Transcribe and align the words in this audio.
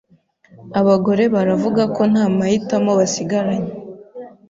Abagore 0.79 1.23
baravuga 1.35 1.81
ko 1.95 2.01
nta 2.11 2.23
mahitamo 2.37 2.91
basigaranye 2.99 3.71